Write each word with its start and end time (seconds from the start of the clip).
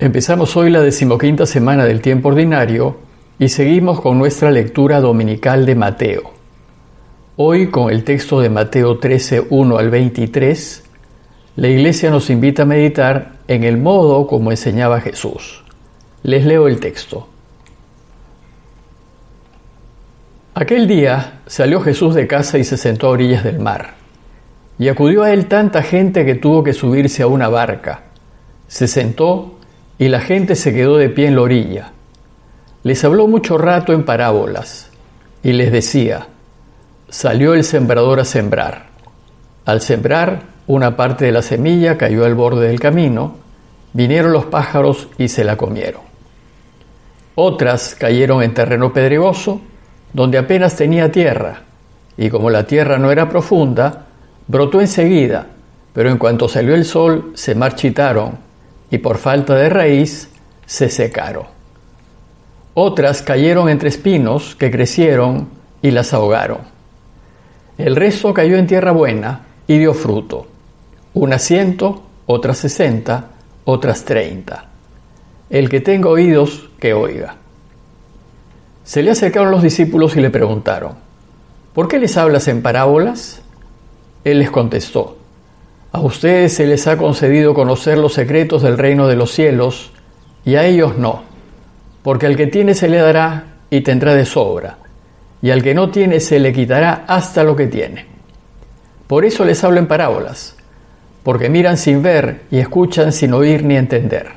Empezamos 0.00 0.56
hoy 0.56 0.70
la 0.70 0.80
decimoquinta 0.80 1.44
semana 1.44 1.84
del 1.84 2.00
tiempo 2.00 2.28
ordinario 2.28 2.98
y 3.36 3.48
seguimos 3.48 4.00
con 4.00 4.16
nuestra 4.16 4.52
lectura 4.52 5.00
dominical 5.00 5.66
de 5.66 5.74
Mateo. 5.74 6.30
Hoy 7.34 7.68
con 7.68 7.90
el 7.90 8.04
texto 8.04 8.38
de 8.38 8.48
Mateo 8.48 9.00
13, 9.00 9.46
1 9.50 9.76
al 9.76 9.90
23, 9.90 10.84
la 11.56 11.66
Iglesia 11.66 12.10
nos 12.10 12.30
invita 12.30 12.62
a 12.62 12.66
meditar 12.66 13.38
en 13.48 13.64
el 13.64 13.76
modo 13.76 14.28
como 14.28 14.52
enseñaba 14.52 15.00
Jesús. 15.00 15.64
Les 16.22 16.46
leo 16.46 16.68
el 16.68 16.78
texto. 16.78 17.26
Aquel 20.54 20.86
día 20.86 21.40
salió 21.48 21.80
Jesús 21.80 22.14
de 22.14 22.28
casa 22.28 22.56
y 22.56 22.62
se 22.62 22.76
sentó 22.76 23.08
a 23.08 23.10
orillas 23.10 23.42
del 23.42 23.58
mar. 23.58 23.94
Y 24.78 24.86
acudió 24.86 25.24
a 25.24 25.32
él 25.32 25.46
tanta 25.46 25.82
gente 25.82 26.24
que 26.24 26.36
tuvo 26.36 26.62
que 26.62 26.72
subirse 26.72 27.24
a 27.24 27.26
una 27.26 27.48
barca. 27.48 28.02
Se 28.68 28.86
sentó 28.86 29.57
y 29.98 30.08
la 30.08 30.20
gente 30.20 30.54
se 30.54 30.72
quedó 30.72 30.96
de 30.96 31.10
pie 31.10 31.26
en 31.26 31.34
la 31.34 31.42
orilla. 31.42 31.92
Les 32.84 33.04
habló 33.04 33.26
mucho 33.26 33.58
rato 33.58 33.92
en 33.92 34.04
parábolas 34.04 34.90
y 35.42 35.52
les 35.52 35.72
decía, 35.72 36.28
salió 37.08 37.54
el 37.54 37.64
sembrador 37.64 38.20
a 38.20 38.24
sembrar. 38.24 38.86
Al 39.66 39.80
sembrar, 39.80 40.42
una 40.68 40.96
parte 40.96 41.24
de 41.24 41.32
la 41.32 41.42
semilla 41.42 41.98
cayó 41.98 42.24
al 42.24 42.34
borde 42.34 42.68
del 42.68 42.78
camino, 42.78 43.36
vinieron 43.92 44.32
los 44.32 44.46
pájaros 44.46 45.08
y 45.18 45.28
se 45.28 45.42
la 45.42 45.56
comieron. 45.56 46.02
Otras 47.34 47.94
cayeron 47.94 48.42
en 48.42 48.54
terreno 48.54 48.92
pedregoso, 48.92 49.60
donde 50.12 50.38
apenas 50.38 50.76
tenía 50.76 51.10
tierra, 51.10 51.62
y 52.16 52.30
como 52.30 52.50
la 52.50 52.64
tierra 52.66 52.98
no 52.98 53.10
era 53.10 53.28
profunda, 53.28 54.06
brotó 54.46 54.80
enseguida, 54.80 55.46
pero 55.92 56.10
en 56.10 56.18
cuanto 56.18 56.48
salió 56.48 56.74
el 56.74 56.84
sol 56.84 57.32
se 57.34 57.54
marchitaron 57.54 58.47
y 58.90 58.98
por 58.98 59.18
falta 59.18 59.54
de 59.54 59.68
raíz 59.68 60.28
se 60.66 60.88
secaron. 60.88 61.46
Otras 62.74 63.22
cayeron 63.22 63.68
entre 63.68 63.88
espinos 63.88 64.54
que 64.54 64.70
crecieron 64.70 65.48
y 65.82 65.90
las 65.90 66.14
ahogaron. 66.14 66.60
El 67.76 67.96
resto 67.96 68.32
cayó 68.32 68.56
en 68.56 68.66
tierra 68.66 68.92
buena 68.92 69.46
y 69.66 69.78
dio 69.78 69.94
fruto, 69.94 70.46
unas 71.14 71.42
ciento, 71.42 72.02
otras 72.26 72.58
sesenta, 72.58 73.30
otras 73.64 74.04
treinta. 74.04 74.66
El 75.50 75.68
que 75.68 75.80
tenga 75.80 76.08
oídos, 76.08 76.70
que 76.78 76.94
oiga. 76.94 77.36
Se 78.84 79.02
le 79.02 79.10
acercaron 79.10 79.50
los 79.50 79.62
discípulos 79.62 80.16
y 80.16 80.20
le 80.20 80.30
preguntaron, 80.30 80.94
¿por 81.74 81.88
qué 81.88 81.98
les 81.98 82.16
hablas 82.16 82.48
en 82.48 82.62
parábolas? 82.62 83.42
Él 84.24 84.38
les 84.38 84.50
contestó, 84.50 85.17
a 85.92 86.00
ustedes 86.00 86.54
se 86.54 86.66
les 86.66 86.86
ha 86.86 86.96
concedido 86.98 87.54
conocer 87.54 87.98
los 87.98 88.12
secretos 88.12 88.62
del 88.62 88.76
reino 88.76 89.06
de 89.08 89.16
los 89.16 89.32
cielos, 89.32 89.90
y 90.44 90.56
a 90.56 90.64
ellos 90.64 90.98
no, 90.98 91.22
porque 92.02 92.26
al 92.26 92.36
que 92.36 92.46
tiene 92.46 92.74
se 92.74 92.88
le 92.88 92.98
dará 92.98 93.44
y 93.70 93.80
tendrá 93.80 94.14
de 94.14 94.26
sobra, 94.26 94.78
y 95.40 95.50
al 95.50 95.62
que 95.62 95.74
no 95.74 95.90
tiene 95.90 96.20
se 96.20 96.40
le 96.40 96.52
quitará 96.52 97.04
hasta 97.06 97.42
lo 97.42 97.56
que 97.56 97.66
tiene. 97.66 98.06
Por 99.06 99.24
eso 99.24 99.44
les 99.44 99.64
hablo 99.64 99.78
en 99.78 99.88
parábolas, 99.88 100.56
porque 101.22 101.48
miran 101.48 101.78
sin 101.78 102.02
ver 102.02 102.42
y 102.50 102.58
escuchan 102.58 103.12
sin 103.12 103.32
oír 103.32 103.64
ni 103.64 103.76
entender. 103.76 104.28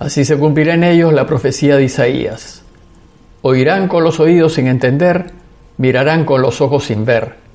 Así 0.00 0.24
se 0.24 0.36
cumplirá 0.36 0.74
en 0.74 0.84
ellos 0.84 1.12
la 1.12 1.26
profecía 1.26 1.76
de 1.76 1.84
Isaías. 1.84 2.62
Oirán 3.42 3.86
con 3.86 4.02
los 4.02 4.18
oídos 4.18 4.54
sin 4.54 4.66
entender, 4.66 5.32
mirarán 5.76 6.24
con 6.24 6.42
los 6.42 6.60
ojos 6.60 6.84
sin 6.84 7.04
ver 7.04 7.47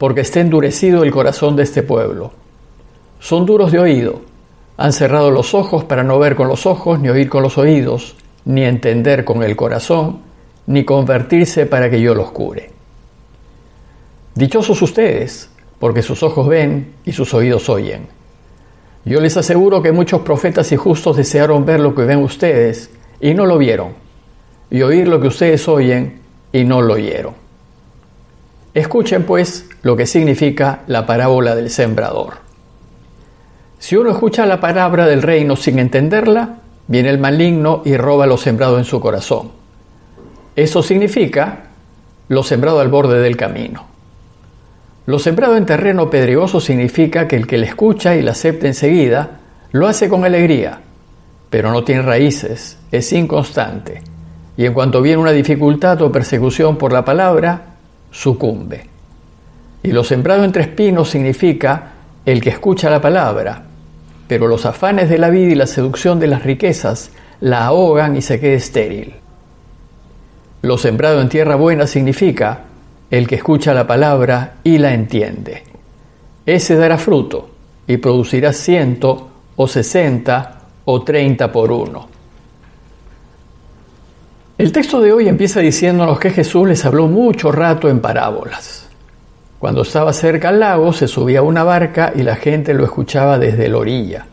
porque 0.00 0.22
está 0.22 0.40
endurecido 0.40 1.02
el 1.02 1.10
corazón 1.10 1.56
de 1.56 1.62
este 1.62 1.82
pueblo. 1.82 2.32
Son 3.18 3.44
duros 3.44 3.70
de 3.70 3.80
oído, 3.80 4.22
han 4.78 4.94
cerrado 4.94 5.30
los 5.30 5.52
ojos 5.52 5.84
para 5.84 6.02
no 6.02 6.18
ver 6.18 6.36
con 6.36 6.48
los 6.48 6.64
ojos, 6.64 6.98
ni 7.00 7.10
oír 7.10 7.28
con 7.28 7.42
los 7.42 7.58
oídos, 7.58 8.16
ni 8.46 8.64
entender 8.64 9.26
con 9.26 9.42
el 9.42 9.56
corazón, 9.56 10.20
ni 10.66 10.86
convertirse 10.86 11.66
para 11.66 11.90
que 11.90 12.00
yo 12.00 12.14
los 12.14 12.30
cure. 12.30 12.70
Dichosos 14.34 14.80
ustedes, 14.80 15.50
porque 15.78 16.00
sus 16.00 16.22
ojos 16.22 16.48
ven 16.48 16.94
y 17.04 17.12
sus 17.12 17.34
oídos 17.34 17.68
oyen. 17.68 18.06
Yo 19.04 19.20
les 19.20 19.36
aseguro 19.36 19.82
que 19.82 19.92
muchos 19.92 20.22
profetas 20.22 20.72
y 20.72 20.76
justos 20.76 21.18
desearon 21.18 21.66
ver 21.66 21.80
lo 21.80 21.94
que 21.94 22.06
ven 22.06 22.20
ustedes 22.20 22.90
y 23.20 23.34
no 23.34 23.44
lo 23.44 23.58
vieron, 23.58 23.92
y 24.70 24.80
oír 24.80 25.08
lo 25.08 25.20
que 25.20 25.28
ustedes 25.28 25.68
oyen 25.68 26.22
y 26.54 26.64
no 26.64 26.80
lo 26.80 26.94
oyeron. 26.94 27.34
Escuchen 28.72 29.26
pues 29.26 29.66
lo 29.82 29.96
que 29.96 30.06
significa 30.06 30.80
la 30.86 31.06
parábola 31.06 31.54
del 31.54 31.70
sembrador. 31.70 32.34
Si 33.78 33.96
uno 33.96 34.10
escucha 34.10 34.44
la 34.44 34.60
palabra 34.60 35.06
del 35.06 35.22
reino 35.22 35.56
sin 35.56 35.78
entenderla, 35.78 36.58
viene 36.86 37.08
el 37.08 37.18
maligno 37.18 37.82
y 37.84 37.96
roba 37.96 38.26
lo 38.26 38.36
sembrado 38.36 38.78
en 38.78 38.84
su 38.84 39.00
corazón. 39.00 39.52
Eso 40.54 40.82
significa 40.82 41.70
lo 42.28 42.42
sembrado 42.42 42.80
al 42.80 42.88
borde 42.88 43.20
del 43.20 43.36
camino. 43.36 43.86
Lo 45.06 45.18
sembrado 45.18 45.56
en 45.56 45.66
terreno 45.66 46.10
pedregoso 46.10 46.60
significa 46.60 47.26
que 47.26 47.36
el 47.36 47.46
que 47.46 47.58
le 47.58 47.66
escucha 47.66 48.14
y 48.16 48.22
la 48.22 48.32
acepta 48.32 48.66
enseguida 48.66 49.40
lo 49.72 49.88
hace 49.88 50.08
con 50.08 50.24
alegría, 50.24 50.80
pero 51.48 51.72
no 51.72 51.82
tiene 51.82 52.02
raíces, 52.02 52.78
es 52.92 53.12
inconstante, 53.12 54.02
y 54.56 54.66
en 54.66 54.74
cuanto 54.74 55.00
viene 55.00 55.22
una 55.22 55.32
dificultad 55.32 56.02
o 56.02 56.12
persecución 56.12 56.76
por 56.76 56.92
la 56.92 57.04
palabra, 57.04 57.76
sucumbe. 58.10 58.88
Y 59.82 59.92
lo 59.92 60.04
sembrado 60.04 60.44
entre 60.44 60.62
espinos 60.62 61.10
significa 61.10 61.92
el 62.26 62.40
que 62.42 62.50
escucha 62.50 62.90
la 62.90 63.00
palabra, 63.00 63.62
pero 64.28 64.46
los 64.46 64.66
afanes 64.66 65.08
de 65.08 65.18
la 65.18 65.30
vida 65.30 65.52
y 65.52 65.54
la 65.54 65.66
seducción 65.66 66.20
de 66.20 66.26
las 66.26 66.42
riquezas 66.42 67.10
la 67.40 67.66
ahogan 67.66 68.16
y 68.16 68.22
se 68.22 68.38
queda 68.38 68.56
estéril. 68.56 69.14
Lo 70.62 70.76
sembrado 70.76 71.20
en 71.22 71.30
tierra 71.30 71.56
buena 71.56 71.86
significa 71.86 72.64
el 73.10 73.26
que 73.26 73.36
escucha 73.36 73.72
la 73.72 73.86
palabra 73.86 74.56
y 74.62 74.76
la 74.76 74.92
entiende. 74.92 75.64
Ese 76.44 76.76
dará 76.76 76.98
fruto 76.98 77.50
y 77.86 77.96
producirá 77.96 78.52
ciento 78.52 79.30
o 79.56 79.66
sesenta 79.66 80.60
o 80.84 81.02
treinta 81.02 81.50
por 81.50 81.72
uno. 81.72 82.08
El 84.58 84.72
texto 84.72 85.00
de 85.00 85.12
hoy 85.12 85.26
empieza 85.26 85.60
diciéndonos 85.60 86.20
que 86.20 86.30
Jesús 86.30 86.68
les 86.68 86.84
habló 86.84 87.08
mucho 87.08 87.50
rato 87.50 87.88
en 87.88 88.00
parábolas. 88.00 88.89
Cuando 89.60 89.82
estaba 89.82 90.14
cerca 90.14 90.48
al 90.48 90.58
lago, 90.58 90.94
se 90.94 91.06
subía 91.06 91.40
a 91.40 91.42
una 91.42 91.64
barca 91.64 92.14
y 92.16 92.22
la 92.22 92.36
gente 92.36 92.72
lo 92.72 92.82
escuchaba 92.82 93.38
desde 93.38 93.68
la 93.68 93.76
orilla, 93.76 94.26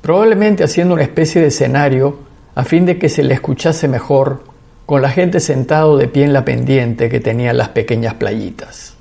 probablemente 0.00 0.62
haciendo 0.62 0.94
una 0.94 1.02
especie 1.02 1.40
de 1.40 1.48
escenario 1.48 2.18
a 2.54 2.62
fin 2.62 2.86
de 2.86 2.96
que 2.96 3.08
se 3.08 3.24
le 3.24 3.34
escuchase 3.34 3.88
mejor 3.88 4.44
con 4.86 5.02
la 5.02 5.10
gente 5.10 5.40
sentado 5.40 5.96
de 5.96 6.06
pie 6.06 6.22
en 6.22 6.32
la 6.32 6.44
pendiente 6.44 7.08
que 7.08 7.18
tenían 7.18 7.56
las 7.56 7.70
pequeñas 7.70 8.14
playitas. 8.14 8.94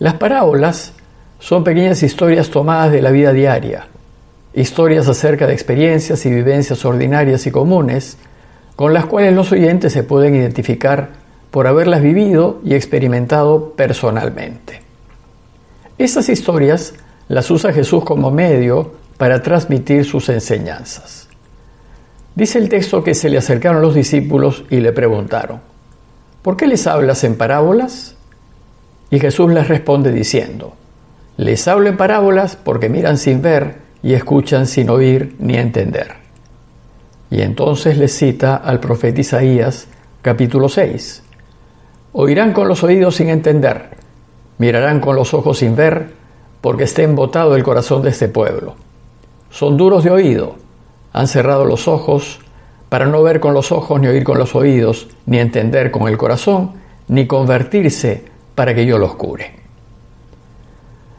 Las 0.00 0.14
parábolas 0.14 0.92
son 1.38 1.64
pequeñas 1.64 2.02
historias 2.02 2.50
tomadas 2.50 2.92
de 2.92 3.00
la 3.00 3.12
vida 3.12 3.32
diaria, 3.32 3.86
historias 4.52 5.08
acerca 5.08 5.46
de 5.46 5.54
experiencias 5.54 6.26
y 6.26 6.30
vivencias 6.30 6.84
ordinarias 6.84 7.46
y 7.46 7.50
comunes 7.50 8.18
con 8.74 8.92
las 8.92 9.06
cuales 9.06 9.32
los 9.32 9.50
oyentes 9.50 9.94
se 9.94 10.02
pueden 10.02 10.34
identificar 10.34 11.24
por 11.50 11.66
haberlas 11.66 12.02
vivido 12.02 12.60
y 12.64 12.74
experimentado 12.74 13.72
personalmente. 13.72 14.82
Estas 15.98 16.28
historias 16.28 16.94
las 17.28 17.50
usa 17.50 17.72
Jesús 17.72 18.04
como 18.04 18.30
medio 18.30 18.92
para 19.16 19.42
transmitir 19.42 20.04
sus 20.04 20.28
enseñanzas. 20.28 21.28
Dice 22.34 22.58
el 22.58 22.68
texto 22.68 23.02
que 23.02 23.14
se 23.14 23.30
le 23.30 23.38
acercaron 23.38 23.80
los 23.80 23.94
discípulos 23.94 24.64
y 24.68 24.80
le 24.80 24.92
preguntaron, 24.92 25.60
¿por 26.42 26.56
qué 26.56 26.66
les 26.66 26.86
hablas 26.86 27.24
en 27.24 27.36
parábolas? 27.36 28.14
Y 29.08 29.18
Jesús 29.18 29.50
les 29.50 29.68
responde 29.68 30.12
diciendo, 30.12 30.74
les 31.38 31.66
hablo 31.66 31.88
en 31.88 31.96
parábolas 31.96 32.56
porque 32.56 32.90
miran 32.90 33.16
sin 33.16 33.40
ver 33.40 33.76
y 34.02 34.12
escuchan 34.12 34.66
sin 34.66 34.90
oír 34.90 35.36
ni 35.38 35.56
entender. 35.56 36.14
Y 37.30 37.40
entonces 37.40 37.96
les 37.98 38.12
cita 38.12 38.56
al 38.56 38.80
profeta 38.80 39.20
Isaías 39.20 39.88
capítulo 40.22 40.68
6. 40.68 41.22
Oirán 42.18 42.54
con 42.54 42.66
los 42.66 42.82
oídos 42.82 43.16
sin 43.16 43.28
entender, 43.28 43.90
mirarán 44.56 45.00
con 45.00 45.16
los 45.16 45.34
ojos 45.34 45.58
sin 45.58 45.76
ver, 45.76 46.12
porque 46.62 46.84
está 46.84 47.02
embotado 47.02 47.54
el 47.54 47.62
corazón 47.62 48.00
de 48.00 48.08
este 48.08 48.26
pueblo. 48.28 48.74
Son 49.50 49.76
duros 49.76 50.02
de 50.02 50.10
oído, 50.10 50.54
han 51.12 51.28
cerrado 51.28 51.66
los 51.66 51.88
ojos 51.88 52.40
para 52.88 53.04
no 53.04 53.22
ver 53.22 53.38
con 53.38 53.52
los 53.52 53.70
ojos, 53.70 54.00
ni 54.00 54.06
oír 54.06 54.24
con 54.24 54.38
los 54.38 54.54
oídos, 54.54 55.08
ni 55.26 55.38
entender 55.38 55.90
con 55.90 56.08
el 56.08 56.16
corazón, 56.16 56.72
ni 57.08 57.26
convertirse 57.26 58.24
para 58.54 58.74
que 58.74 58.86
yo 58.86 58.96
los 58.96 59.14
cure. 59.16 59.50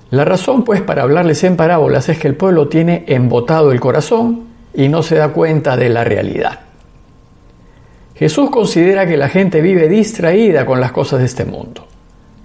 La 0.10 0.26
razón, 0.26 0.64
pues, 0.64 0.82
para 0.82 1.04
hablarles 1.04 1.44
en 1.44 1.58
parábolas 1.58 2.10
es 2.10 2.18
que 2.18 2.28
el 2.28 2.36
pueblo 2.36 2.70
tiene 2.70 3.04
embotado 3.06 3.72
el 3.72 3.80
corazón 3.80 4.48
y 4.74 4.90
no 4.90 5.04
se 5.04 5.18
da 5.18 5.28
cuenta 5.32 5.78
de 5.78 5.90
la 5.90 6.04
realidad. 6.04 6.62
Jesús 8.18 8.50
considera 8.50 9.06
que 9.06 9.16
la 9.16 9.30
gente 9.30 9.62
vive 9.62 9.88
distraída 9.88 10.66
con 10.66 10.82
las 10.82 10.92
cosas 10.92 11.20
de 11.20 11.26
este 11.26 11.46
mundo, 11.46 11.88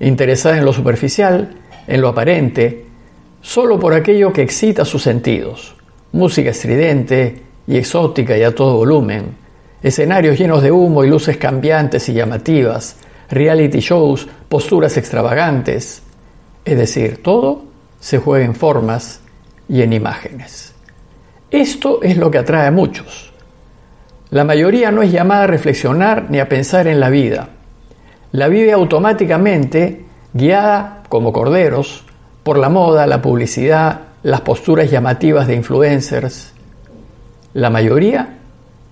interesada 0.00 0.58
en 0.58 0.66
lo 0.66 0.72
superficial, 0.72 1.54
en 1.86 2.00
lo 2.00 2.08
aparente, 2.08 2.84
solo 3.40 3.80
por 3.80 3.94
aquello 3.94 4.32
que 4.34 4.42
excita 4.42 4.84
sus 4.84 5.02
sentidos, 5.02 5.74
música 6.12 6.50
estridente 6.50 7.42
y 7.66 7.78
exótica 7.78 8.36
y 8.36 8.42
a 8.42 8.54
todo 8.54 8.76
volumen, 8.76 9.34
escenarios 9.82 10.38
llenos 10.38 10.62
de 10.62 10.70
humo 10.70 11.04
y 11.04 11.08
luces 11.08 11.38
cambiantes 11.38 12.06
y 12.10 12.12
llamativas, 12.12 12.96
reality 13.30 13.80
shows, 13.80 14.28
posturas 14.50 14.98
extravagantes, 14.98 16.02
es 16.66 16.76
decir, 16.76 17.22
todo 17.22 17.64
se 17.98 18.19
juega 18.19 18.44
en 18.44 18.54
formas 18.54 19.20
y 19.70 19.80
en 19.80 19.94
imágenes. 19.94 20.74
Esto 21.50 22.02
es 22.02 22.19
lo 22.19 22.30
que 22.30 22.38
atrae 22.38 22.66
a 22.66 22.70
muchos. 22.70 23.31
La 24.32 24.44
mayoría 24.44 24.90
no 24.90 25.02
es 25.02 25.12
llamada 25.12 25.44
a 25.44 25.46
reflexionar 25.46 26.31
ni 26.31 26.40
a 26.40 26.49
pensar 26.49 26.87
en 26.87 27.00
la 27.00 27.11
vida. 27.11 27.50
La 28.31 28.49
vive 28.49 28.73
automáticamente, 28.73 30.06
guiada 30.32 31.02
como 31.11 31.34
corderos 31.34 32.06
por 32.43 32.56
la 32.56 32.70
moda, 32.70 33.06
la 33.06 33.20
publicidad, 33.20 34.00
las 34.23 34.40
posturas 34.40 34.90
llamativas 34.90 35.46
de 35.46 35.56
influencers. 35.56 36.55
La 37.52 37.69
mayoría 37.69 38.38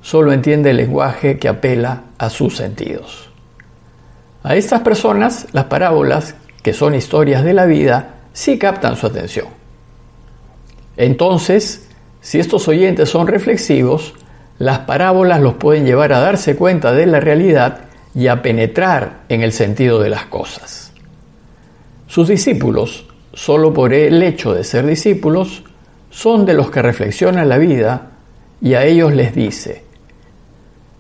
solo 0.03 0.35
entiende 0.35 0.73
el 0.73 0.77
lenguaje 0.77 1.39
que 1.39 1.49
apela 1.49 2.03
a 2.19 2.29
sus 2.29 2.59
sentidos. 2.59 3.31
A 4.43 4.57
estas 4.57 4.83
personas, 4.83 5.47
las 5.53 5.65
parábolas, 5.65 6.35
que 6.63 6.75
son 6.75 6.95
historias 6.95 7.45
de 7.45 7.55
la 7.55 7.65
vida, 7.65 8.17
sí 8.35 8.59
captan 8.59 8.95
su 8.95 9.07
atención. 9.07 9.47
Entonces, 10.99 11.89
si 12.21 12.39
estos 12.39 12.69
oyentes 12.69 13.09
son 13.09 13.27
reflexivos, 13.27 14.13
las 14.61 14.81
parábolas 14.81 15.41
los 15.41 15.55
pueden 15.55 15.87
llevar 15.87 16.13
a 16.13 16.21
darse 16.21 16.55
cuenta 16.55 16.93
de 16.93 17.07
la 17.07 17.19
realidad 17.19 17.81
y 18.15 18.27
a 18.27 18.43
penetrar 18.43 19.23
en 19.31 19.41
el 19.43 19.53
sentido 19.53 19.99
de 20.01 20.11
las 20.11 20.27
cosas. 20.27 20.93
Sus 22.07 22.29
discípulos, 22.29 23.07
solo 23.33 23.73
por 23.73 23.95
el 23.95 24.23
hecho 24.23 24.53
de 24.53 24.63
ser 24.63 24.87
discípulos, 24.87 25.65
son 26.11 26.45
de 26.45 26.53
los 26.53 26.71
que 26.71 26.83
reflexionan 26.83 27.49
la 27.49 27.57
vida 27.57 28.11
y 28.61 28.75
a 28.75 28.85
ellos 28.85 29.15
les 29.15 29.35
dice, 29.35 29.83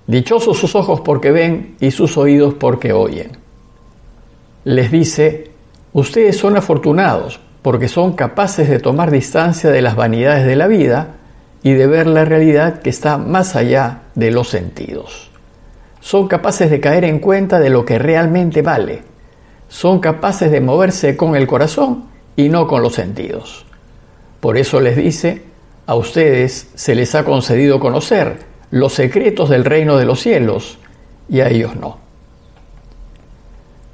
Dichosos 0.07 0.57
sus 0.57 0.75
ojos 0.75 1.03
porque 1.03 1.31
ven 1.31 1.77
y 1.81 1.91
sus 1.91 2.17
oídos 2.17 2.55
porque 2.55 2.95
oyen. 2.95 3.33
Les 4.65 4.91
dice, 4.91 5.51
ustedes 5.93 6.39
son 6.39 6.57
afortunados 6.57 7.39
porque 7.61 7.89
son 7.89 8.15
capaces 8.15 8.71
de 8.71 8.79
tomar 8.79 9.11
distancia 9.11 9.71
de 9.71 9.83
las 9.83 9.97
vanidades 9.97 10.47
de 10.47 10.57
la 10.57 10.67
vida 10.67 11.20
y 11.63 11.73
de 11.75 11.87
ver 11.87 12.07
la 12.07 12.25
realidad 12.25 12.81
que 12.81 12.91
está 12.91 13.19
más 13.19 13.57
allá 13.57 14.03
de 14.15 14.31
los 14.31 14.49
sentidos. 14.49 15.31
Son 16.01 16.29
capaces 16.29 16.71
de 16.71 16.81
caer 16.81 17.05
en 17.05 17.19
cuenta 17.19 17.59
de 17.59 17.71
lo 17.71 17.85
que 17.85 17.99
realmente 17.99 18.63
vale. 18.63 19.03
Son 19.69 20.01
capaces 20.01 20.51
de 20.51 20.61
moverse 20.61 21.17
con 21.17 21.37
el 21.37 21.47
corazón 21.47 22.05
y 22.37 22.49
no 22.49 22.67
con 22.67 22.83
los 22.83 22.95
sentidos. 22.95 23.67
Por 24.41 24.57
eso 24.57 24.81
les 24.81 24.97
dice, 24.97 25.43
a 25.87 25.95
ustedes 25.95 26.71
se 26.75 26.95
les 26.95 27.15
ha 27.15 27.25
concedido 27.25 27.79
conocer 27.79 28.39
los 28.71 28.95
secretos 28.95 29.51
del 29.51 29.65
reino 29.65 29.97
de 29.97 30.07
los 30.07 30.21
cielos 30.21 30.79
y 31.29 31.41
a 31.41 31.49
ellos 31.49 31.77
no. 31.77 31.99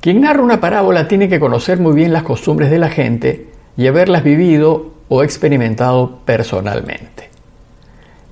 Quien 0.00 0.20
narra 0.20 0.42
una 0.42 0.60
parábola 0.60 1.08
tiene 1.08 1.28
que 1.28 1.40
conocer 1.40 1.80
muy 1.80 1.94
bien 1.94 2.12
las 2.12 2.22
costumbres 2.22 2.70
de 2.70 2.78
la 2.78 2.90
gente 2.90 3.48
y 3.76 3.88
haberlas 3.88 4.22
vivido 4.22 4.92
o 5.08 5.24
experimentado 5.24 6.20
personalmente. 6.24 7.35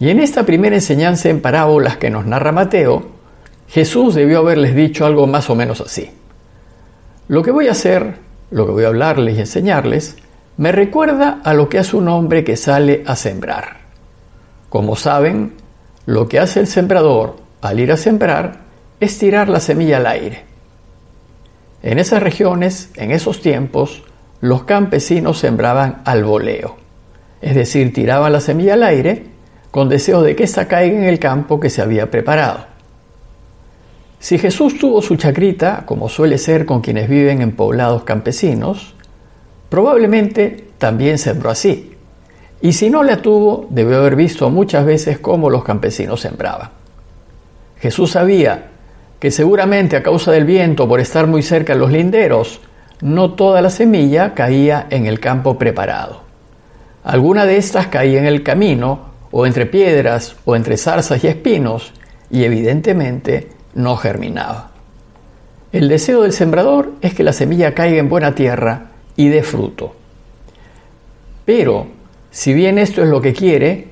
Y 0.05 0.11
en 0.11 0.21
esta 0.21 0.43
primera 0.43 0.77
enseñanza 0.77 1.31
en 1.31 1.41
parábolas 1.41 1.97
que 1.97 2.11
nos 2.11 2.27
narra 2.27 2.53
Mateo, 2.53 3.07
Jesús 3.69 4.15
debió 4.15 4.41
haberles 4.41 4.75
dicho 4.75 5.07
algo 5.07 5.27
más 5.27 5.49
o 5.49 5.55
menos 5.55 5.81
así. 5.81 6.11
Lo 7.29 7.43
que 7.43 7.51
voy 7.51 7.69
a 7.69 7.71
hacer, 7.71 8.17
lo 8.51 8.67
que 8.67 8.73
voy 8.73 8.85
a 8.85 8.89
hablarles 8.89 9.39
y 9.39 9.41
enseñarles, 9.41 10.17
me 10.59 10.73
recuerda 10.73 11.41
a 11.43 11.55
lo 11.55 11.71
que 11.71 11.79
hace 11.79 11.97
un 11.97 12.09
hombre 12.09 12.45
que 12.45 12.59
sale 12.59 13.03
a 13.07 13.17
sembrar. 13.17 13.79
Como 14.69 14.95
saben, 14.95 15.55
lo 16.05 16.29
que 16.29 16.39
hace 16.39 16.61
el 16.61 16.67
sembrador 16.67 17.37
al 17.63 17.81
ir 17.81 17.91
a 17.91 17.97
sembrar 17.97 18.61
es 19.01 19.19
tirar 19.19 19.49
la 19.49 19.61
semilla 19.61 19.97
al 19.97 20.07
aire. 20.07 20.45
En 21.83 21.99
esas 21.99 22.23
regiones, 22.23 22.91
en 22.97 23.11
esos 23.11 23.41
tiempos, 23.41 24.03
los 24.43 24.65
campesinos 24.65 25.39
sembraban 25.39 26.03
al 26.05 26.25
voleo, 26.25 26.77
es 27.41 27.55
decir, 27.55 27.91
tiraban 27.95 28.35
la 28.35 28.43
semilla 28.43 28.75
al 28.75 28.83
aire 28.83 29.34
con 29.75 29.89
deseo 29.89 30.23
de 30.23 30.37
que 30.37 30.45
ésta 30.45 30.69
caiga 30.69 30.97
en 30.97 31.03
el 31.03 31.19
campo 31.19 31.59
que 31.59 31.69
se 31.69 31.83
había 31.83 32.09
preparado. 32.09 32.67
Si 34.21 34.39
Jesús 34.39 34.79
tuvo 34.79 35.03
su 35.03 35.17
chacrita, 35.17 35.83
como 35.85 36.09
suele 36.09 36.39
ser 36.39 36.65
con 36.65 36.81
quienes 36.81 37.09
viven 37.09 37.43
en 37.43 37.57
poblados 37.57 38.05
campesinos, 38.05 38.95
probablemente 39.69 40.69
también 40.79 41.19
sembró 41.19 41.51
así, 41.51 41.93
y 42.61 42.73
si 42.73 42.89
no 42.89 43.03
la 43.03 43.17
tuvo, 43.17 43.67
debió 43.69 43.97
haber 43.97 44.15
visto 44.15 44.49
muchas 44.49 44.87
veces 44.87 45.19
cómo 45.19 45.51
los 45.51 45.65
campesinos 45.65 46.21
sembraban. 46.21 46.71
Jesús 47.81 48.13
sabía 48.13 48.69
que 49.19 49.33
seguramente 49.33 49.97
a 49.97 50.05
causa 50.05 50.31
del 50.31 50.45
viento, 50.45 50.87
por 50.87 51.01
estar 51.01 51.27
muy 51.27 51.43
cerca 51.43 51.73
de 51.73 51.81
los 51.81 51.91
linderos, 51.91 52.61
no 53.01 53.33
toda 53.33 53.61
la 53.61 53.71
semilla 53.71 54.35
caía 54.35 54.87
en 54.91 55.07
el 55.07 55.19
campo 55.19 55.59
preparado. 55.59 56.21
Alguna 57.03 57.45
de 57.45 57.57
estas 57.57 57.89
caía 57.89 58.21
en 58.21 58.27
el 58.27 58.45
camino, 58.45 59.14
o 59.37 59.47
entre 59.47 59.67
piedras, 59.67 60.37
o 60.45 60.55
entre 60.55 60.77
zarzas 60.77 61.25
y 61.25 61.27
espinos, 61.27 61.93
y 62.31 62.45
evidentemente 62.45 63.49
no 63.75 63.97
germinaba. 63.97 64.71
El 65.73 65.89
deseo 65.89 66.23
del 66.23 66.33
sembrador 66.33 66.93
es 67.01 67.15
que 67.15 67.25
la 67.25 67.33
semilla 67.33 67.75
caiga 67.75 67.99
en 67.99 68.09
buena 68.09 68.37
tierra 68.37 68.93
y 69.17 69.27
dé 69.27 69.43
fruto. 69.43 69.93
Pero 71.45 71.89
si 72.31 72.55
bien 72.55 72.79
esto 72.79 73.03
es 73.03 73.09
lo 73.09 73.21
que 73.21 73.33
quiere, 73.33 73.89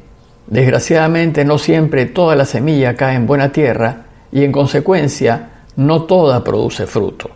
desgraciadamente 0.46 1.44
no 1.44 1.58
siempre 1.58 2.06
toda 2.06 2.36
la 2.36 2.44
semilla 2.44 2.94
cae 2.94 3.16
en 3.16 3.26
buena 3.26 3.50
tierra 3.50 4.04
y 4.30 4.44
en 4.44 4.52
consecuencia 4.52 5.64
no 5.74 6.04
toda 6.04 6.44
produce 6.44 6.86
fruto. 6.86 7.30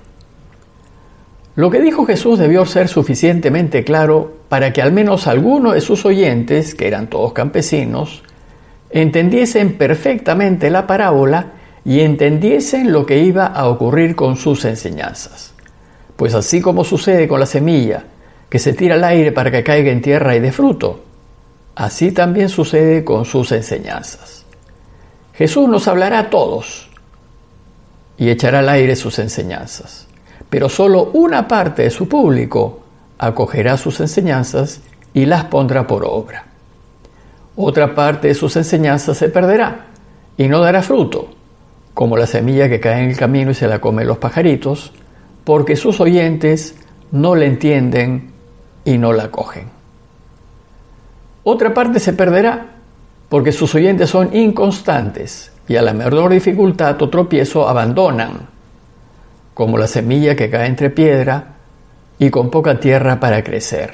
Lo 1.56 1.72
que 1.72 1.80
dijo 1.80 2.06
Jesús 2.06 2.38
debió 2.38 2.66
ser 2.66 2.86
suficientemente 2.86 3.82
claro 3.82 4.35
para 4.48 4.72
que 4.72 4.82
al 4.82 4.92
menos 4.92 5.26
algunos 5.26 5.74
de 5.74 5.80
sus 5.80 6.04
oyentes, 6.04 6.74
que 6.74 6.86
eran 6.86 7.08
todos 7.08 7.32
campesinos, 7.32 8.22
entendiesen 8.90 9.76
perfectamente 9.76 10.70
la 10.70 10.86
parábola 10.86 11.52
y 11.84 12.00
entendiesen 12.00 12.92
lo 12.92 13.06
que 13.06 13.18
iba 13.18 13.46
a 13.46 13.68
ocurrir 13.68 14.14
con 14.14 14.36
sus 14.36 14.64
enseñanzas. 14.64 15.54
Pues 16.16 16.34
así 16.34 16.60
como 16.60 16.84
sucede 16.84 17.28
con 17.28 17.40
la 17.40 17.46
semilla, 17.46 18.04
que 18.48 18.58
se 18.58 18.72
tira 18.72 18.94
al 18.94 19.04
aire 19.04 19.32
para 19.32 19.50
que 19.50 19.64
caiga 19.64 19.90
en 19.90 20.00
tierra 20.00 20.36
y 20.36 20.40
de 20.40 20.52
fruto. 20.52 21.02
Así 21.74 22.12
también 22.12 22.48
sucede 22.48 23.04
con 23.04 23.24
sus 23.24 23.52
enseñanzas. 23.52 24.44
Jesús 25.34 25.68
nos 25.68 25.86
hablará 25.88 26.20
a 26.20 26.30
todos 26.30 26.88
y 28.16 28.30
echará 28.30 28.60
al 28.60 28.68
aire 28.70 28.96
sus 28.96 29.18
enseñanzas, 29.18 30.08
pero 30.48 30.68
solo 30.68 31.10
una 31.12 31.46
parte 31.46 31.82
de 31.82 31.90
su 31.90 32.08
público 32.08 32.85
acogerá 33.18 33.76
sus 33.76 34.00
enseñanzas 34.00 34.80
y 35.14 35.26
las 35.26 35.44
pondrá 35.44 35.86
por 35.86 36.04
obra. 36.04 36.44
Otra 37.56 37.94
parte 37.94 38.28
de 38.28 38.34
sus 38.34 38.56
enseñanzas 38.56 39.16
se 39.16 39.30
perderá 39.30 39.86
y 40.36 40.48
no 40.48 40.60
dará 40.60 40.82
fruto, 40.82 41.30
como 41.94 42.16
la 42.16 42.26
semilla 42.26 42.68
que 42.68 42.80
cae 42.80 43.02
en 43.02 43.10
el 43.10 43.16
camino 43.16 43.50
y 43.50 43.54
se 43.54 43.66
la 43.66 43.78
comen 43.78 44.06
los 44.06 44.18
pajaritos, 44.18 44.92
porque 45.44 45.76
sus 45.76 46.00
oyentes 46.00 46.76
no 47.12 47.34
le 47.34 47.46
entienden 47.46 48.32
y 48.84 48.98
no 48.98 49.12
la 49.12 49.30
cogen. 49.30 49.70
Otra 51.44 51.72
parte 51.72 52.00
se 52.00 52.12
perderá 52.12 52.66
porque 53.28 53.52
sus 53.52 53.74
oyentes 53.74 54.10
son 54.10 54.36
inconstantes 54.36 55.52
y 55.68 55.76
a 55.76 55.82
la 55.82 55.92
menor 55.92 56.30
dificultad 56.30 57.00
o 57.00 57.08
tropiezo 57.08 57.68
abandonan, 57.68 58.48
como 59.54 59.78
la 59.78 59.86
semilla 59.86 60.36
que 60.36 60.50
cae 60.50 60.66
entre 60.66 60.90
piedra 60.90 61.55
y 62.18 62.30
con 62.30 62.50
poca 62.50 62.80
tierra 62.80 63.20
para 63.20 63.42
crecer. 63.42 63.92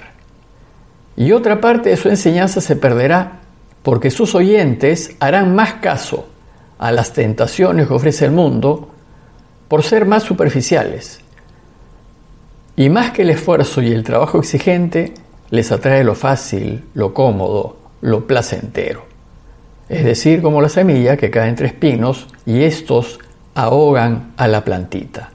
Y 1.16 1.32
otra 1.32 1.60
parte 1.60 1.90
de 1.90 1.96
su 1.96 2.08
enseñanza 2.08 2.60
se 2.60 2.76
perderá 2.76 3.40
porque 3.82 4.10
sus 4.10 4.34
oyentes 4.34 5.16
harán 5.20 5.54
más 5.54 5.74
caso 5.74 6.28
a 6.78 6.92
las 6.92 7.12
tentaciones 7.12 7.86
que 7.86 7.94
ofrece 7.94 8.24
el 8.24 8.32
mundo 8.32 8.90
por 9.68 9.82
ser 9.82 10.06
más 10.06 10.22
superficiales 10.22 11.22
y 12.76 12.88
más 12.88 13.12
que 13.12 13.22
el 13.22 13.30
esfuerzo 13.30 13.82
y 13.82 13.92
el 13.92 14.02
trabajo 14.02 14.38
exigente, 14.38 15.12
les 15.50 15.70
atrae 15.72 16.04
lo 16.04 16.14
fácil, 16.14 16.84
lo 16.94 17.12
cómodo, 17.12 17.76
lo 18.00 18.26
placentero. 18.26 19.04
Es 19.88 20.04
decir, 20.04 20.40
como 20.40 20.62
la 20.62 20.70
semilla 20.70 21.16
que 21.18 21.30
cae 21.30 21.48
entre 21.48 21.66
espinos 21.66 22.28
y 22.46 22.62
estos 22.62 23.18
ahogan 23.54 24.32
a 24.38 24.48
la 24.48 24.64
plantita. 24.64 25.31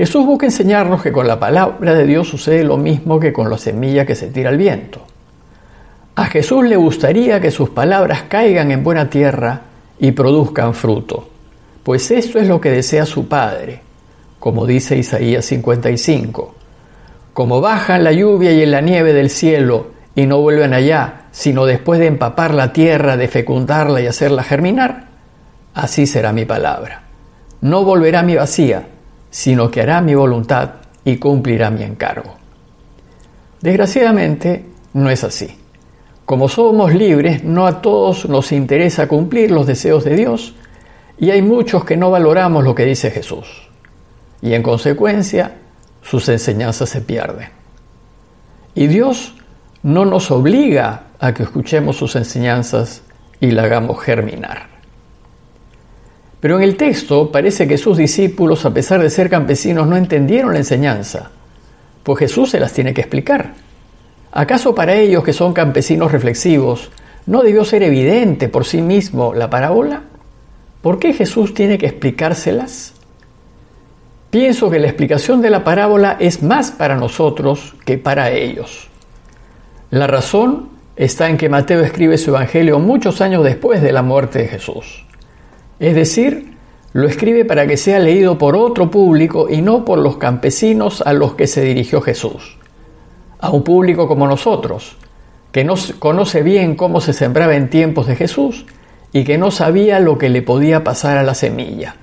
Jesús 0.00 0.24
busca 0.24 0.46
enseñarnos 0.46 1.02
que 1.02 1.12
con 1.12 1.26
la 1.28 1.38
palabra 1.38 1.92
de 1.94 2.06
Dios 2.06 2.26
sucede 2.26 2.64
lo 2.64 2.78
mismo 2.78 3.20
que 3.20 3.34
con 3.34 3.50
la 3.50 3.58
semilla 3.58 4.06
que 4.06 4.14
se 4.14 4.28
tira 4.28 4.48
al 4.48 4.56
viento. 4.56 5.02
A 6.14 6.24
Jesús 6.24 6.64
le 6.64 6.76
gustaría 6.76 7.38
que 7.38 7.50
sus 7.50 7.68
palabras 7.68 8.22
caigan 8.28 8.70
en 8.70 8.82
buena 8.82 9.10
tierra 9.10 9.60
y 9.98 10.12
produzcan 10.12 10.72
fruto, 10.72 11.28
pues 11.84 12.10
esto 12.10 12.38
es 12.38 12.48
lo 12.48 12.58
que 12.60 12.70
desea 12.70 13.04
su 13.04 13.28
Padre 13.28 13.90
como 14.40 14.66
dice 14.66 14.96
Isaías 14.96 15.44
55. 15.44 16.54
Como 17.34 17.60
bajan 17.60 18.02
la 18.02 18.10
lluvia 18.10 18.50
y 18.52 18.64
la 18.64 18.80
nieve 18.80 19.12
del 19.12 19.28
cielo 19.28 19.88
y 20.14 20.26
no 20.26 20.40
vuelven 20.40 20.72
allá, 20.72 21.26
sino 21.30 21.66
después 21.66 22.00
de 22.00 22.06
empapar 22.06 22.54
la 22.54 22.72
tierra, 22.72 23.18
de 23.18 23.28
fecundarla 23.28 24.00
y 24.00 24.06
hacerla 24.06 24.42
germinar, 24.42 25.04
así 25.74 26.06
será 26.06 26.32
mi 26.32 26.46
palabra. 26.46 27.02
No 27.60 27.84
volverá 27.84 28.22
mi 28.22 28.34
vacía, 28.34 28.86
sino 29.30 29.70
que 29.70 29.82
hará 29.82 30.00
mi 30.00 30.14
voluntad 30.14 30.70
y 31.04 31.16
cumplirá 31.16 31.70
mi 31.70 31.82
encargo. 31.82 32.36
Desgraciadamente, 33.60 34.66
no 34.94 35.10
es 35.10 35.24
así. 35.24 35.56
Como 36.24 36.48
somos 36.48 36.94
libres, 36.94 37.42
no 37.44 37.66
a 37.66 37.82
todos 37.82 38.28
nos 38.28 38.52
interesa 38.52 39.08
cumplir 39.08 39.50
los 39.50 39.66
deseos 39.66 40.04
de 40.04 40.16
Dios 40.16 40.54
y 41.18 41.30
hay 41.30 41.42
muchos 41.42 41.84
que 41.84 41.96
no 41.96 42.10
valoramos 42.10 42.64
lo 42.64 42.74
que 42.74 42.84
dice 42.84 43.10
Jesús. 43.10 43.68
Y 44.40 44.54
en 44.54 44.62
consecuencia, 44.62 45.56
sus 46.02 46.28
enseñanzas 46.28 46.88
se 46.88 47.00
pierden. 47.02 47.48
Y 48.74 48.86
Dios 48.86 49.34
no 49.82 50.04
nos 50.04 50.30
obliga 50.30 51.08
a 51.18 51.34
que 51.34 51.42
escuchemos 51.42 51.96
sus 51.96 52.16
enseñanzas 52.16 53.02
y 53.40 53.50
la 53.50 53.64
hagamos 53.64 54.00
germinar. 54.00 54.79
Pero 56.40 56.56
en 56.56 56.62
el 56.62 56.76
texto 56.76 57.30
parece 57.30 57.68
que 57.68 57.76
sus 57.76 57.98
discípulos, 57.98 58.64
a 58.64 58.72
pesar 58.72 59.02
de 59.02 59.10
ser 59.10 59.28
campesinos, 59.28 59.86
no 59.86 59.96
entendieron 59.96 60.52
la 60.52 60.58
enseñanza, 60.58 61.30
pues 62.02 62.18
Jesús 62.20 62.50
se 62.50 62.60
las 62.60 62.72
tiene 62.72 62.94
que 62.94 63.02
explicar. 63.02 63.52
¿Acaso 64.32 64.74
para 64.74 64.94
ellos 64.94 65.22
que 65.22 65.34
son 65.34 65.52
campesinos 65.52 66.12
reflexivos, 66.12 66.90
no 67.26 67.42
debió 67.42 67.64
ser 67.64 67.82
evidente 67.82 68.48
por 68.48 68.64
sí 68.64 68.80
mismo 68.80 69.34
la 69.34 69.50
parábola? 69.50 70.04
¿Por 70.80 70.98
qué 70.98 71.12
Jesús 71.12 71.52
tiene 71.52 71.76
que 71.76 71.86
explicárselas? 71.86 72.94
Pienso 74.30 74.70
que 74.70 74.78
la 74.78 74.86
explicación 74.86 75.42
de 75.42 75.50
la 75.50 75.62
parábola 75.62 76.16
es 76.20 76.42
más 76.42 76.70
para 76.70 76.96
nosotros 76.96 77.74
que 77.84 77.98
para 77.98 78.30
ellos. 78.30 78.88
La 79.90 80.06
razón 80.06 80.70
está 80.96 81.28
en 81.28 81.36
que 81.36 81.48
Mateo 81.48 81.80
escribe 81.80 82.16
su 82.16 82.30
Evangelio 82.30 82.78
muchos 82.78 83.20
años 83.20 83.44
después 83.44 83.82
de 83.82 83.92
la 83.92 84.02
muerte 84.02 84.38
de 84.38 84.48
Jesús. 84.48 85.04
Es 85.80 85.94
decir, 85.94 86.56
lo 86.92 87.08
escribe 87.08 87.44
para 87.44 87.66
que 87.66 87.78
sea 87.78 87.98
leído 87.98 88.36
por 88.36 88.54
otro 88.54 88.90
público 88.90 89.48
y 89.48 89.62
no 89.62 89.84
por 89.84 89.98
los 89.98 90.18
campesinos 90.18 91.02
a 91.04 91.14
los 91.14 91.34
que 91.34 91.46
se 91.46 91.62
dirigió 91.62 92.02
Jesús. 92.02 92.58
A 93.40 93.50
un 93.50 93.64
público 93.64 94.06
como 94.06 94.28
nosotros, 94.28 94.96
que 95.52 95.64
no 95.64 95.74
conoce 95.98 96.42
bien 96.42 96.76
cómo 96.76 97.00
se 97.00 97.14
sembraba 97.14 97.56
en 97.56 97.70
tiempos 97.70 98.06
de 98.06 98.14
Jesús 98.14 98.66
y 99.10 99.24
que 99.24 99.38
no 99.38 99.50
sabía 99.50 100.00
lo 100.00 100.18
que 100.18 100.28
le 100.28 100.42
podía 100.42 100.84
pasar 100.84 101.16
a 101.16 101.22
la 101.22 101.34
semilla. 101.34 101.96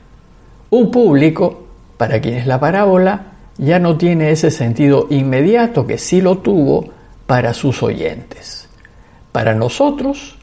Un 0.71 0.89
público 0.89 1.67
para 1.97 2.19
quienes 2.19 2.47
la 2.47 2.59
parábola 2.59 3.33
ya 3.57 3.77
no 3.77 3.95
tiene 3.95 4.31
ese 4.31 4.49
sentido 4.49 5.05
inmediato 5.11 5.85
que 5.85 5.99
sí 5.99 6.19
lo 6.19 6.39
tuvo 6.39 6.89
para 7.27 7.53
sus 7.53 7.83
oyentes. 7.83 8.69
Para 9.31 9.53
nosotros, 9.53 10.37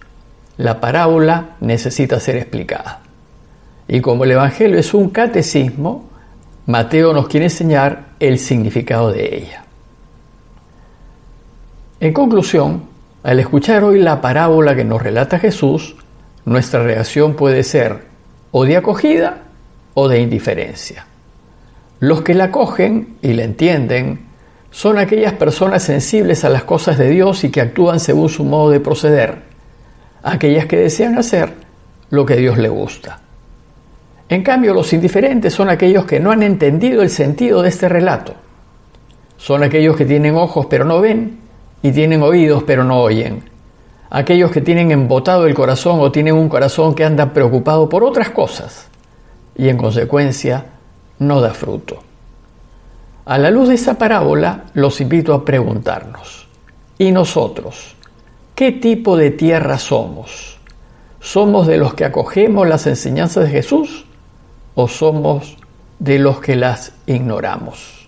la 0.57 0.81
parábola 0.81 1.57
necesita 1.61 2.21
ser 2.21 2.37
explicada. 2.37 3.04
Y 3.89 4.01
como 4.01 4.25
el 4.25 4.33
Evangelio 4.33 4.79
es 4.79 4.95
un 4.95 5.11
catecismo, 5.11 6.09
Mateo 6.67 7.13
nos 7.13 7.29
quiere 7.29 7.47
enseñar 7.47 8.15
el 8.19 8.39
significado 8.39 9.13
de 9.13 9.37
ella. 9.37 9.65
En 12.01 12.13
conclusión, 12.13 12.85
al 13.23 13.41
escuchar 13.41 13.85
hoy 13.85 14.01
la 14.01 14.21
parábola 14.21 14.75
que 14.75 14.85
nos 14.85 15.03
relata 15.03 15.39
Jesús, 15.39 15.97
nuestra 16.45 16.83
reacción 16.83 17.35
puede 17.35 17.63
ser 17.63 18.05
o 18.51 18.65
de 18.65 18.77
acogida 18.77 19.43
o 19.95 20.09
de 20.09 20.21
indiferencia. 20.21 21.07
Los 22.01 22.23
que 22.23 22.35
la 22.35 22.51
cogen 22.51 23.17
y 23.23 23.33
la 23.33 23.45
entienden 23.45 24.21
son 24.71 24.99
aquellas 24.99 25.35
personas 25.35 25.83
sensibles 25.83 26.45
a 26.45 26.51
las 26.51 26.65
cosas 26.65 26.99
de 26.99 27.09
Dios 27.09 27.45
y 27.45 27.51
que 27.51 27.61
actúan 27.61 28.01
según 28.01 28.29
su 28.29 28.45
modo 28.45 28.71
de 28.71 28.81
proceder, 28.81 29.43
aquellas 30.23 30.67
que 30.67 30.77
desean 30.77 31.17
hacer 31.17 31.55
lo 32.11 32.27
que 32.27 32.37
Dios 32.37 32.59
le 32.59 32.69
gusta. 32.69 33.21
En 34.29 34.43
cambio, 34.43 34.73
los 34.73 34.93
indiferentes 34.93 35.53
son 35.53 35.69
aquellos 35.69 36.07
que 36.07 36.19
no 36.19 36.31
han 36.31 36.43
entendido 36.43 37.03
el 37.03 37.11
sentido 37.11 37.63
de 37.63 37.69
este 37.69 37.89
relato. 37.89 38.35
Son 39.37 39.63
aquellos 39.63 39.97
que 39.97 40.07
tienen 40.07 40.37
ojos 40.37 40.67
pero 40.67 40.85
no 40.85 41.01
ven 41.01 41.39
y 41.83 41.93
tienen 41.93 42.23
oídos 42.23 42.63
pero 42.63 42.85
no 42.85 43.01
oyen. 43.01 43.43
Aquellos 44.09 44.51
que 44.51 44.61
tienen 44.61 44.91
embotado 44.91 45.47
el 45.47 45.55
corazón 45.55 46.01
o 46.01 46.11
tienen 46.11 46.35
un 46.35 46.49
corazón 46.49 46.95
que 46.95 47.05
anda 47.05 47.33
preocupado 47.33 47.89
por 47.89 48.05
otras 48.05 48.31
cosas 48.31 48.89
y 49.57 49.69
en 49.69 49.77
consecuencia 49.77 50.67
no 51.19 51.41
da 51.41 51.53
fruto. 51.53 52.03
A 53.27 53.39
la 53.39 53.51
luz 53.51 53.69
de 53.69 53.75
esa 53.75 53.99
parábola 53.99 54.65
los 54.75 55.01
invito 55.01 55.35
a 55.35 55.45
preguntarnos, 55.45 56.47
¿y 56.99 57.11
nosotros? 57.11 57.97
¿Qué 58.55 58.73
tipo 58.73 59.17
de 59.17 59.31
tierra 59.31 59.79
somos? 59.79 60.59
¿Somos 61.21 61.67
de 61.67 61.79
los 61.79 61.95
que 61.95 62.05
acogemos 62.05 62.69
las 62.69 62.87
enseñanzas 62.87 63.45
de 63.45 63.51
Jesús 63.51 64.07
o 64.75 64.89
somos 64.89 65.57
de 65.99 66.19
los 66.19 66.41
que 66.41 66.57
las 66.57 66.93
ignoramos? 67.07 68.07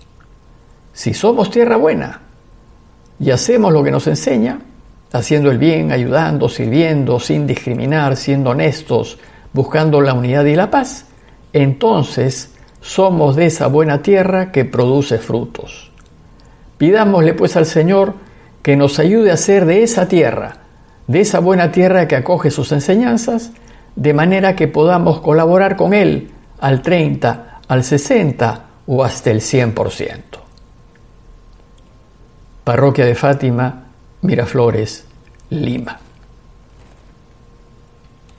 Si 0.93 1.15
somos 1.15 1.51
tierra 1.51 1.77
buena 1.77 2.21
y 3.21 3.31
hacemos 3.31 3.73
lo 3.73 3.83
que 3.83 3.91
nos 3.91 4.07
enseña, 4.07 4.59
haciendo 5.13 5.51
el 5.51 5.59
bien, 5.59 5.93
ayudando, 5.93 6.49
sirviendo, 6.49 7.21
sin 7.21 7.47
discriminar, 7.47 8.17
siendo 8.17 8.51
honestos, 8.51 9.19
buscando 9.53 10.01
la 10.01 10.15
unidad 10.15 10.45
y 10.45 10.57
la 10.57 10.71
paz, 10.71 11.07
entonces 11.53 12.55
somos 12.81 13.37
de 13.37 13.47
esa 13.47 13.67
buena 13.67 14.03
tierra 14.03 14.53
que 14.53 14.65
produce 14.65 15.19
frutos. 15.19 15.91
Pidámosle 16.79 17.35
pues 17.35 17.57
al 17.57 17.67
Señor 17.67 18.15
que 18.63 18.77
nos 18.77 18.99
ayude 18.99 19.31
a 19.31 19.37
ser 19.37 19.65
de 19.65 19.83
esa 19.83 20.09
tierra, 20.09 20.59
de 21.07 21.21
esa 21.21 21.41
buena 21.41 21.73
tierra 21.73 22.09
que 22.09 22.17
acoge 22.17 22.51
sus 22.51 22.73
enseñanzas, 22.73 23.53
de 23.95 24.13
manera 24.13 24.57
que 24.57 24.69
podamos 24.69 25.21
colaborar 25.21 25.77
con 25.77 25.95
Él 25.95 26.31
al 26.61 26.83
30, 26.83 27.61
al 27.69 27.85
60 27.85 28.65
o 28.87 29.05
hasta 29.05 29.31
el 29.31 29.41
100%. 29.41 30.23
Parroquia 32.65 33.05
de 33.05 33.15
Fátima, 33.15 33.85
Miraflores, 34.23 35.05
Lima. 35.51 36.06